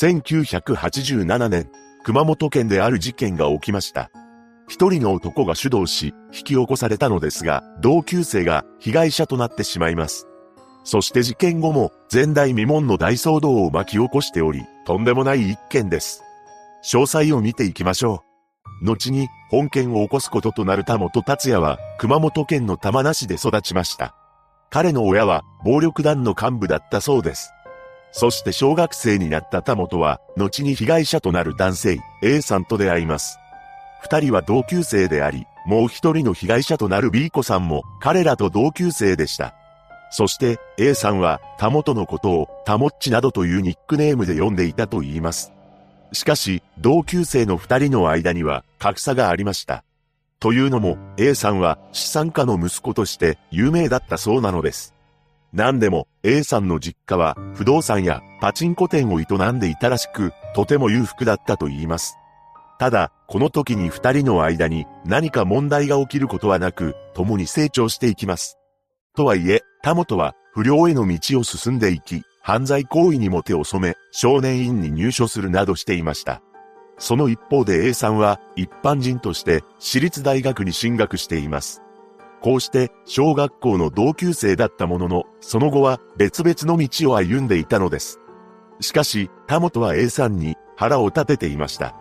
[0.00, 1.68] 1987年、
[2.04, 4.12] 熊本県である事件が起きました。
[4.68, 10.28] 一人の男が主導し、引き起こされたのですが、同級生が被害者となってしまいます。
[10.84, 16.22] そして事件後も前代未聞の大騒動を巻き起こしており、とんでもない一件です。
[16.84, 18.22] 詳細を見ていきましょ
[18.82, 18.86] う。
[18.86, 24.14] 後に本件を起こすこととなる田本達也は、熊本県の玉名市で育ちました。
[24.70, 27.50] 彼の親は暴力団の幹部だったそうです。
[28.12, 33.38] そして小学生になった田本は、後に被害者となる男性 A さんと出会います。
[34.02, 39.54] 二人は同級生であり、もう一人の被害者となる B 子さんも彼らと同級生でした。
[40.10, 45.52] そして A さんは田本のことをタモッチなどというニックネームで呼んでいたと言います。
[46.12, 49.84] しかし、同級生の二人の間には格差がありました。
[50.40, 54.94] というのも A さんは資産家の息子として有名だったそうなのです。
[55.52, 62.16] 何でも A さんの実家は不動産やパチンコ店を営んでいたらしく、とても裕福だったと言います。
[62.78, 68.58] ただ、この時に二人の間に何か問題が起きることはなく、共に成長していきます。
[69.16, 76.40] とはいえ、田本は不良への道を進んでいき、犯罪行為にも手を染め、少年院に入所するなどしていました。
[76.98, 81.82] その一方で A さんは一般人として私立大学に進学しています。
[82.40, 88.20] こうして小学校の同級生だったものの、その後は別々の道を歩んでいたのです。
[88.80, 91.94] しかし、田本は A さんに腹を立てていました。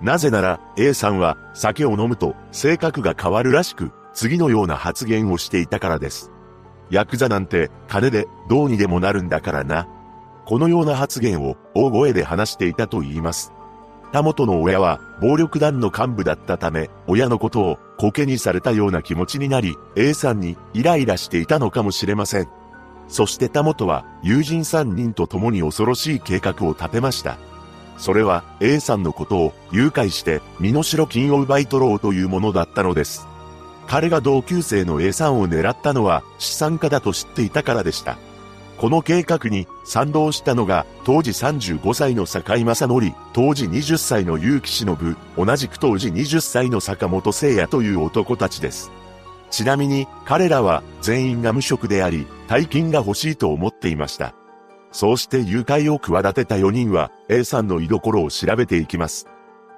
[0.00, 6.30] なぜなら A さんは酒を飲むと性格が変わるらしく、次のような発言をしていたからです。
[6.90, 9.88] ヤクザなんて金でどうにでもなるんだからな。
[10.44, 13.52] このような発言を大声で話していたと言います。
[14.12, 22.48] 田本の親は暴力団の幹部だったため、親のことをコケにされたような気持ちになり、A さんにイライラしていたのかもしれません。
[23.08, 27.38] そして田本は友人3人と共に恐ろしい計画を立てました。
[27.96, 33.26] それは A さんのことを誘拐して身代金を奪い取ろうというものだったのです。
[33.88, 38.18] 彼が同級生の A さんを狙ったのは資産家だと知っていたからでした。
[38.78, 48.92] この計画に賛同したのが当時35歳の坂井正則、当時20歳の結城忍、同じく当時20歳の坂本聖也という男たちです。
[49.50, 54.34] ちなみに彼らは全員が無職であり、大金が欲しいと思っていました。
[54.92, 59.26] そうして誘拐を企てた4人は A さんの居所を調べていきます。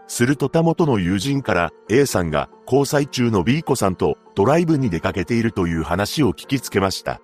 [0.09, 7.21] すると田本の友人から A さんが交際中の B 子さんとドライブに出かけているという話を聞きつけました。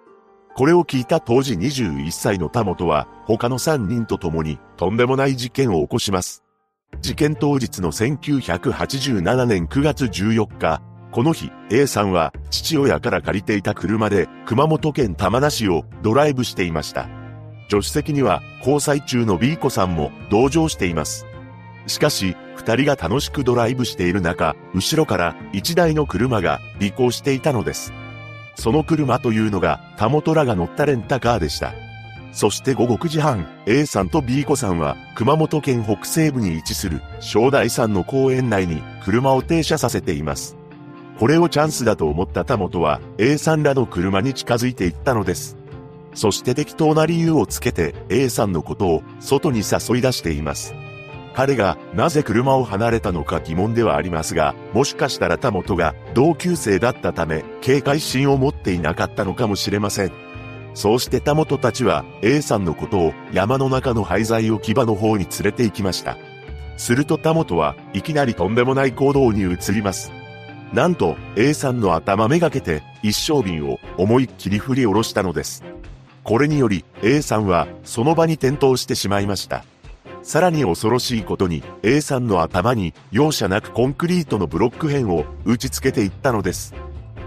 [0.57, 6.45] これを聞いた当時21歳の田本は他の3人と共にとんでもない事件を起こします。
[7.03, 10.81] 事件当日の1987年9月14日、
[11.13, 17.07] この日 A さんは父親から借りていた車で熊本県玉名市をドライブしていました。
[17.69, 21.27] 助手席には交際中の B 子さんも同乗しています。
[21.87, 27.93] しかし、二人が楽しくドライブしている中、後ろから一台の車が尾行していたのです。
[28.57, 31.75] その車というのが、田本らが乗ったレンタカーでした。
[32.33, 40.57] そして午後9時半、A さんと B 子さんは、熊本県北西部に位置する、正大山の公園内に車を停車させています。
[41.19, 45.57] これをチャンスだと思った田本は、A さんらの車に近づいていったのです。
[46.17, 50.75] そして適当な理由をつけて A さんのことを外に誘い出しています。
[51.37, 60.13] 彼がなぜ車を離れたのか疑問ではありますが、もしかしたら田本が同級生だったため警戒心を持っていなかったのかもしれません。
[60.73, 66.17] そうして田本たちは A さんのことを山の中の廃材置き場の方に連れて行きました。
[66.79, 70.13] すると田本はいきなりとんでもない行動に移ります。
[70.73, 75.63] なんと A さんの頭めがけて一升瓶を思いっきり振り下ろしたのです。
[76.25, 79.67] これにより A さんはその場に転倒してしまいました。
[80.27, 86.75] さらに恐ろしいことに A さんの頭に容赦なくコンクリートのブロック片を打ち付けていったのです。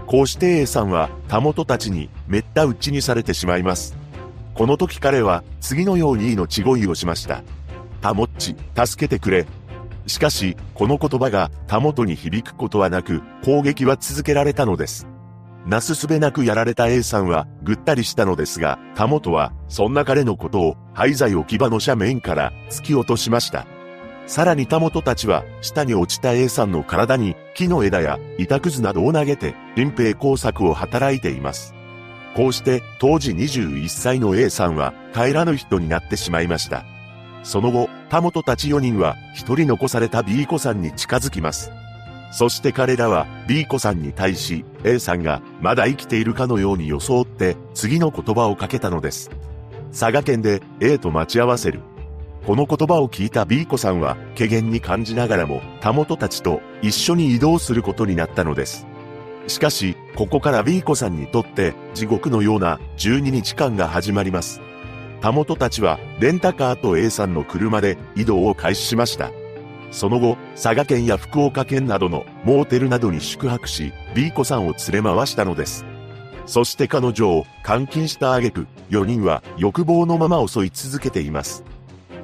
[0.06, 3.96] こうして A さんは田本たちにめった打ちにされてしまいます。
[4.52, 7.42] この時彼は次のように命乞いをしました。
[8.02, 8.54] タモッチ、
[8.86, 9.46] 助けてくれ。
[10.06, 15.06] しかし、この言葉が田本に響くことはなく、攻撃は続けられたのです。
[15.66, 23.66] なすすべなくやられた A さんはぐったりしたのですが、田本はそんな彼のことを廃材置き場の斜面から突き落としました。
[24.26, 31.74] さらに田本たちは、下に落ちた A さんの体に木の枝や板くずなどを投げて、隠蔽工作を働いています。
[32.36, 36.84] こうして、当時21歳の A さんは、帰らぬ人になってしまいました。
[37.42, 41.72] その後、田本たち4人は、一人残された B 子さんに近づきます。
[42.30, 49.30] そして彼らは B 子さんに対し A さんがまだ生きているかのように装って次の言葉をかけたのです。
[49.90, 51.80] 佐賀県で A と待ち合わせる。
[52.46, 58.86] この言葉を聞いた B 子さんは、怪げに感じながらも、田本たちと一緒に移動することになったのです。
[59.46, 64.60] しかし、ここから B 子さんにとって、地獄のような12日間が始まります。
[65.20, 69.30] 田本たちは、レンタカーと A さんの車で移動を開始しました。
[69.90, 75.84] その後、佐賀県や福岡県などのモーテルなどに宿泊し、B 子さんを連れ回したのです。
[76.46, 81.64] そして彼女を監禁した挙句、4人は欲望のまま襲い続けています。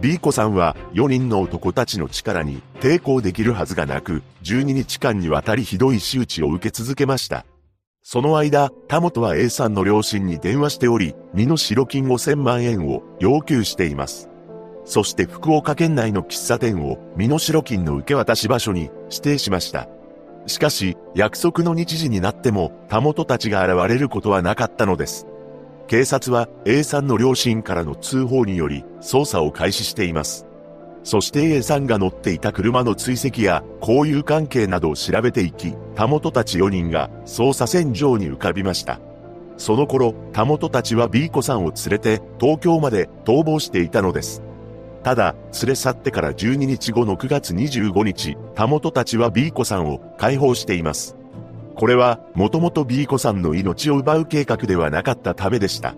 [0.01, 7.47] B 子さんは4人の男たちの力に抵抗できるはずがなく、12日間にわたりひどい仕打ちを受け続けました。
[8.03, 14.29] その間、田本は A さんの両親に電話しており、身の代金5000万円を要求しています。
[14.87, 19.89] そして福岡県内の喫茶店を身代金の受け渡し場所に指定しました。
[20.47, 25.27] しかし、約束の日時になっても、田本たちが現れることはなかったのです。
[25.89, 30.47] 警察は A さんの両親からの通報により捜査を開始しています。
[31.03, 39.01] そして A さんが乗っていた車の追跡や交友関係などを調べていき、田本たち4人が捜査線上に浮かびました。
[39.57, 44.46] その頃、田本たちは B 子さんを連れて東京まで逃亡していたのです。
[45.07, 51.15] ただ、連れ去ってから12日後の9月25日、田本たちは B 子さんを解放しています。
[51.77, 55.95] これは、もともと B 子さんの命を奪う計画ではなかったためでした。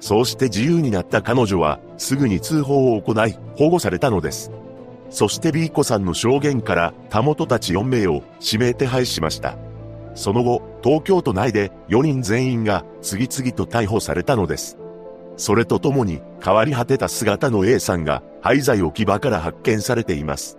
[0.00, 4.50] そうして自由になった彼女は、すぐに通報を行い、保護されたのです。
[5.08, 9.56] そして B 子さんの証言から、田本たち4名を指名手配しました。
[10.14, 14.76] その後、東京都内で4人全員が次々と逮捕されたのです。
[15.36, 20.58] それとともに、変わり果てた姿の A さんが、廃材置き場から発見されています。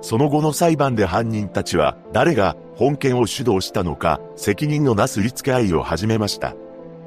[0.00, 6.54] その後の裁判で犯人たちは誰が本件を主導したのか責任のなすりつけ合いを始めました。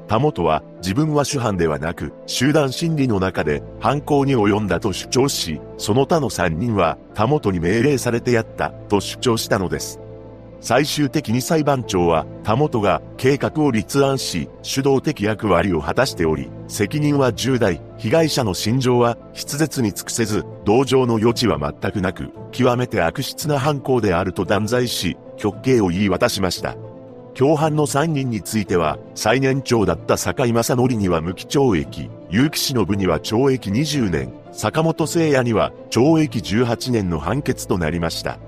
[0.06, 10.00] 田本は自分は主犯ではなく集団心理の中で犯行に及んだと主張し、その他の3人は田本に命令されてやったと主張したのです。
[10.60, 26.76] 最終的に裁判長は、田本が計画を立案し、主導的役割を果たしており、責任は重大、被害者の心情は筆舌に尽くせず、同情の余地は全くなく、極めて悪質な犯行であると断罪し、極刑を言い渡しました。
[27.34, 38.38] 共犯の3人については、最年長だった坂井正則には無期懲役、結城忍には懲役20年、坂本聖也には懲役18年の判決となりました。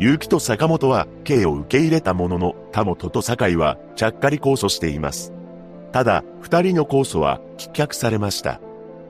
[0.00, 5.30] 結城と坂本は刑を受け入れたものの、田本と坂井はちゃっかり控訴しています。
[5.92, 8.62] ただ、二人の控訴は棄却されました。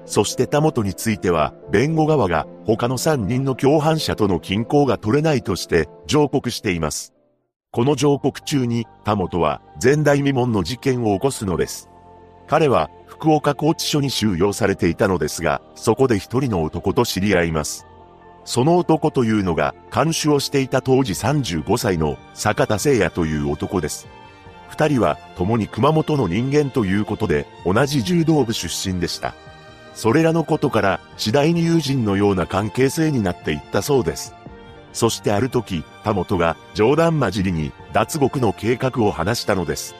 [0.04, 7.14] そして田本については、弁護側が他の三人の共犯者との均衡が取れないとして上告しています。
[7.70, 11.88] この上告中に田本は前代未聞の事件を起こすのです。
[12.48, 17.86] 彼は福岡拘置所に収容されていたのですが、そこで一人の男と知り合います。
[18.50, 24.08] その男というのが、監守をしていた当時35歳の坂田聖也という男です。
[24.68, 29.34] 二人は共に熊本の人間ということで、同じ柔道部出身でした。
[29.94, 34.34] それらのことから次第に友人のような関係性になっていったそうです。
[34.92, 39.94] そしてある時、田本が冗談交じりに脱獄の計画を話したのです。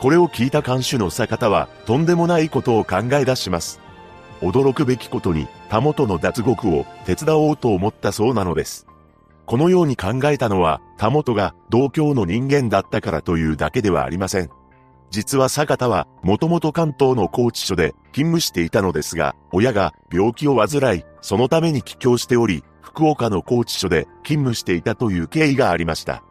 [0.00, 3.81] これを聞いた監守の坂田はとんでもないことを考え出します。
[4.42, 8.86] 驚くべきことに、田本の脱獄を手伝おうと思ったそうなのです。
[9.46, 14.50] このように考えたのは、田本が同郷の人間だったからというだけではありません。
[15.10, 26.22] 実は坂田は、もともと関東の高知所で勤務していたのですが、親が病気を患い、そのために帰郷しており、福岡の高知所で勤務していたという経緯がありました。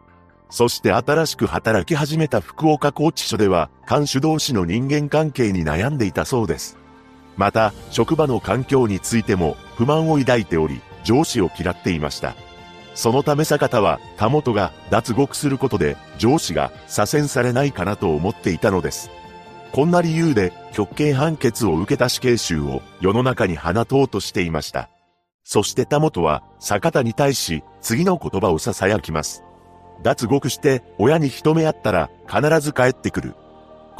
[0.50, 6.76] そして新しく働き始めた福岡高知所では、看守同士の人間関係に悩んでいたそうです。
[7.36, 12.34] また、職場の環境についても不満を抱いており、上司を嫌っていました。
[12.94, 19.10] そのため坂田は、田本が脱獄することで上司が左遷されないかなと思っていたのです。
[19.72, 24.90] こんな理由で極刑判決を受けた死刑囚を世の中に放とうとしていました。
[25.44, 29.42] そして田本は坂田に対し次の言葉を囁きます。
[30.02, 33.34] 脱獄して親に一目会ったら必ず帰ってくる。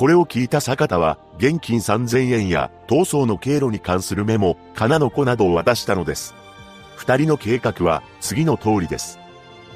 [0.03, 6.35] これを聞いた坂田は、現金3000円や逃走の経路に関するメモ、金の子などを渡したのです。
[6.97, 9.21] 二人の計画は次の通りです。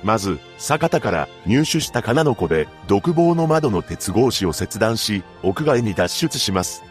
[0.02, 6.83] まず、坂田から入手した金の子で、独房の窓の鉄格子を切断し、屋外に脱出します。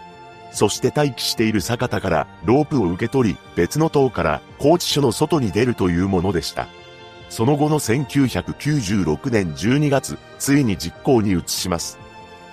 [0.53, 6.67] そして待機している坂田からロープを受け取り、別の塔から高知署の外に出るというものでした。
[7.29, 12.04] その後の1996年12月、ついに実行に移します。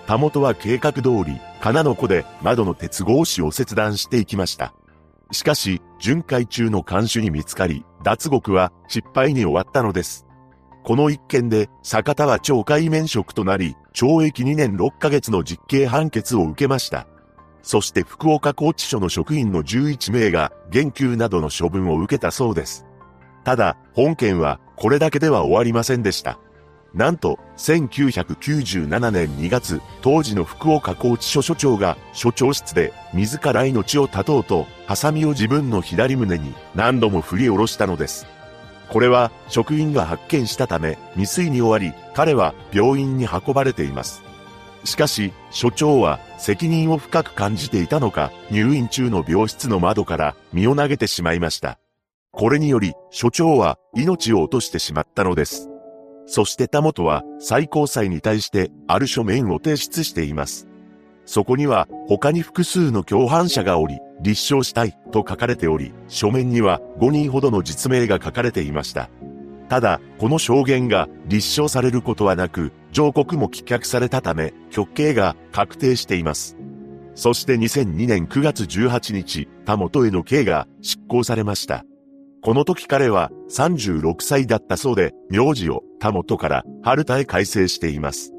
[0.07, 4.75] 田本は計画通り、金の子で窓の鉄格子を切断していきました。
[5.31, 10.27] しかし、巡回中の看守に見つかり、脱獄は失敗に終わったのです。
[10.83, 17.07] この一件で、坂田は懲戒免職となり、懲役2年6ヶ月の実刑判決を受けました。
[17.63, 22.85] そして福岡高知署の職員の11名が、減給などの処分を受けたそうです。
[23.45, 26.41] ただ、本件は、これだけでは終わりませんでした。
[26.95, 38.27] なんと、1997年2月、当時の福岡高知署署長が、署長室で、自ら命を絶とうと、ハサミを自分の左胸に何度も振り下ろしたのです。
[38.93, 44.23] これは職員が発見したため未遂に終わり彼は病院に運ばれています。
[44.85, 51.79] しかし、所長は責任を深く感じていたのか、入院中の病室の窓から身を投げてしまいました。
[52.33, 55.72] これにより、所長は命を落としてしまったのです。
[56.27, 60.69] そして田本は最高裁に対してある書面を提出しています。
[61.25, 69.09] そこには他に複数の共犯者がおり、立証したいと書かれており、書面には5人ほどの実名が書かれていました。
[69.69, 76.57] ただ、この証言が立証されることはなく、上告も棄却されたため、極刑が確定しています。
[77.15, 81.85] そして2002年9月18日、田本への刑が執行されました。
[82.43, 88.33] この時彼は36歳だったそうで、名字を田本から春田へ改正しています。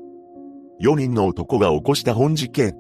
[0.82, 2.76] 4人の男が起こした本事件。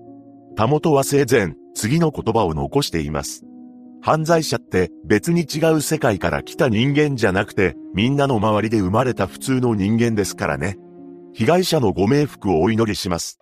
[0.57, 3.45] 田本は生前、次の言葉を残しています。
[4.01, 10.77] 犯罪者って別に違う世界から来た人間じゃなくて、みんなの周りで生まれた普通の人間ですからね。
[11.33, 13.39] 被害者のご冥福をお祈りします。